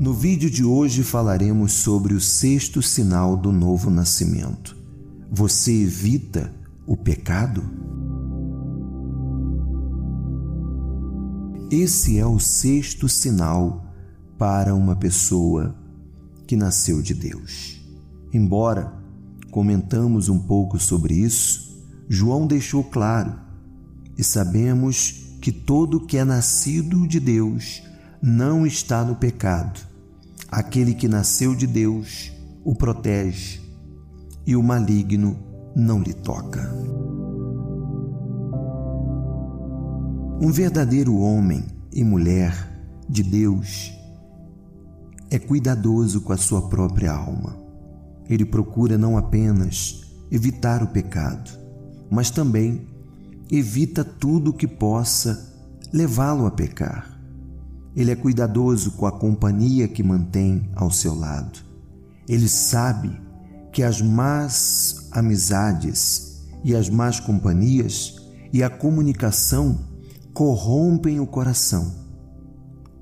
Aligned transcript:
No 0.00 0.14
vídeo 0.14 0.48
de 0.48 0.64
hoje 0.64 1.02
falaremos 1.02 1.72
sobre 1.72 2.14
o 2.14 2.20
sexto 2.22 2.80
sinal 2.80 3.36
do 3.36 3.52
novo 3.52 3.90
nascimento. 3.90 4.74
Você 5.30 5.82
evita 5.82 6.54
o 6.86 6.96
pecado? 6.96 7.62
Esse 11.70 12.18
é 12.18 12.24
o 12.24 12.38
sexto 12.38 13.10
sinal 13.10 13.92
para 14.38 14.74
uma 14.74 14.96
pessoa 14.96 15.76
que 16.46 16.56
nasceu 16.56 17.02
de 17.02 17.12
Deus. 17.12 17.78
Embora 18.32 18.94
comentamos 19.50 20.30
um 20.30 20.38
pouco 20.38 20.78
sobre 20.78 21.12
isso, 21.12 21.78
João 22.08 22.46
deixou 22.46 22.84
claro 22.84 23.38
e 24.16 24.24
sabemos 24.24 25.36
que 25.42 25.52
todo 25.52 26.06
que 26.06 26.16
é 26.16 26.24
nascido 26.24 27.06
de 27.06 27.20
Deus 27.20 27.82
não 28.22 28.66
está 28.66 29.04
no 29.04 29.14
pecado. 29.14 29.89
Aquele 30.50 30.94
que 30.94 31.06
nasceu 31.06 31.54
de 31.54 31.66
Deus 31.66 32.32
o 32.64 32.74
protege 32.74 33.60
e 34.44 34.56
o 34.56 34.62
maligno 34.62 35.38
não 35.76 36.02
lhe 36.02 36.12
toca. 36.12 36.68
Um 40.42 40.50
verdadeiro 40.50 41.16
homem 41.18 41.64
e 41.92 42.02
mulher 42.02 42.52
de 43.08 43.22
Deus 43.22 43.92
é 45.30 45.38
cuidadoso 45.38 46.22
com 46.22 46.32
a 46.32 46.36
sua 46.36 46.68
própria 46.68 47.12
alma. 47.12 47.56
Ele 48.28 48.44
procura 48.44 48.98
não 48.98 49.16
apenas 49.16 50.00
evitar 50.32 50.82
o 50.82 50.88
pecado, 50.88 51.50
mas 52.10 52.30
também 52.30 52.88
evita 53.50 54.02
tudo 54.02 54.52
que 54.52 54.66
possa 54.66 55.48
levá-lo 55.92 56.46
a 56.46 56.50
pecar. 56.50 57.19
Ele 57.94 58.10
é 58.10 58.16
cuidadoso 58.16 58.92
com 58.92 59.06
a 59.06 59.12
companhia 59.12 59.88
que 59.88 60.02
mantém 60.02 60.70
ao 60.74 60.90
seu 60.90 61.14
lado. 61.14 61.58
Ele 62.28 62.48
sabe 62.48 63.20
que 63.72 63.82
as 63.82 64.00
más 64.00 65.08
amizades 65.10 66.46
e 66.62 66.74
as 66.74 66.88
más 66.88 67.18
companhias 67.18 68.16
e 68.52 68.62
a 68.62 68.70
comunicação 68.70 69.78
corrompem 70.32 71.20
o 71.20 71.26
coração 71.26 71.94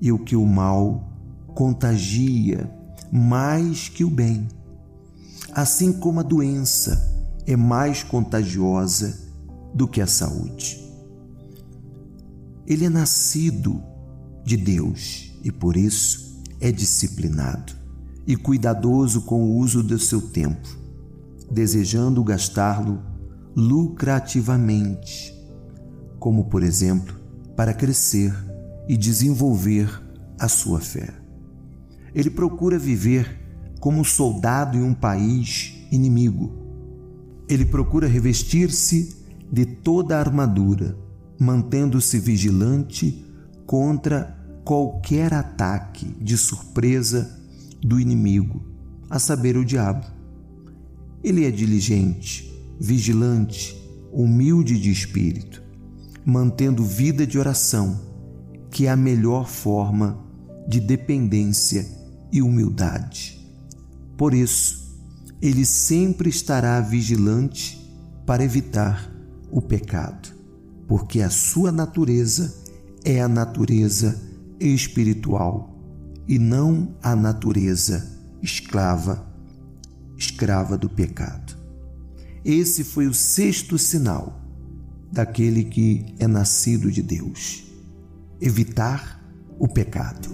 e 0.00 0.12
o 0.12 0.18
que 0.18 0.36
o 0.36 0.46
mal 0.46 1.10
contagia 1.54 2.70
mais 3.10 3.88
que 3.88 4.04
o 4.04 4.10
bem. 4.10 4.46
Assim 5.52 5.92
como 5.92 6.20
a 6.20 6.22
doença 6.22 7.16
é 7.46 7.56
mais 7.56 8.02
contagiosa 8.02 9.18
do 9.74 9.88
que 9.88 10.00
a 10.00 10.06
saúde. 10.06 10.84
Ele 12.66 12.84
é 12.84 12.90
nascido 12.90 13.82
de 14.46 14.56
Deus 14.56 15.32
e 15.42 15.50
por 15.50 15.76
isso 15.76 16.40
é 16.60 16.70
disciplinado 16.70 17.74
e 18.26 18.36
cuidadoso 18.36 19.22
com 19.22 19.42
o 19.42 19.56
uso 19.56 19.82
do 19.82 19.98
seu 19.98 20.20
tempo, 20.20 20.68
desejando 21.50 22.22
gastá-lo 22.22 23.02
lucrativamente, 23.54 25.34
como 26.18 26.44
por 26.44 26.62
exemplo, 26.62 27.14
para 27.56 27.74
crescer 27.74 28.32
e 28.88 28.96
desenvolver 28.96 29.88
a 30.38 30.48
sua 30.48 30.80
fé. 30.80 31.12
Ele 32.14 32.30
procura 32.30 32.78
viver 32.78 33.40
como 33.80 34.00
um 34.00 34.04
soldado 34.04 34.76
em 34.76 34.82
um 34.82 34.94
país 34.94 35.74
inimigo. 35.90 36.52
Ele 37.48 37.64
procura 37.64 38.06
revestir-se 38.06 39.16
de 39.50 39.66
toda 39.66 40.16
a 40.16 40.20
armadura, 40.20 40.96
mantendo-se 41.38 42.18
vigilante 42.18 43.24
contra 43.66 44.35
qualquer 44.66 45.32
ataque 45.32 46.06
de 46.20 46.36
surpresa 46.36 47.38
do 47.80 48.00
inimigo, 48.00 48.66
a 49.08 49.16
saber, 49.16 49.56
o 49.56 49.64
diabo. 49.64 50.04
Ele 51.22 51.44
é 51.44 51.52
diligente, 51.52 52.52
vigilante, 52.76 53.80
humilde 54.12 54.76
de 54.76 54.90
espírito, 54.90 55.62
mantendo 56.24 56.82
vida 56.82 57.24
de 57.24 57.38
oração, 57.38 58.00
que 58.68 58.86
é 58.86 58.90
a 58.90 58.96
melhor 58.96 59.48
forma 59.48 60.18
de 60.66 60.80
dependência 60.80 61.86
e 62.32 62.42
humildade. 62.42 63.38
Por 64.16 64.34
isso, 64.34 64.98
ele 65.40 65.64
sempre 65.64 66.28
estará 66.28 66.80
vigilante 66.80 67.80
para 68.26 68.42
evitar 68.42 69.12
o 69.48 69.62
pecado, 69.62 70.28
porque 70.88 71.20
a 71.22 71.30
sua 71.30 71.70
natureza 71.70 72.52
é 73.04 73.22
a 73.22 73.28
natureza 73.28 74.25
espiritual 74.60 75.74
e 76.28 76.38
não 76.38 76.96
a 77.02 77.14
natureza 77.14 78.16
escrava, 78.42 79.26
escrava 80.16 80.76
do 80.76 80.88
pecado. 80.88 81.56
Esse 82.44 82.84
foi 82.84 83.06
o 83.06 83.14
sexto 83.14 83.76
sinal 83.76 84.40
daquele 85.12 85.64
que 85.64 86.14
é 86.18 86.26
nascido 86.26 86.90
de 86.90 87.02
Deus: 87.02 87.64
evitar 88.40 89.22
o 89.58 89.66
pecado. 89.66 90.28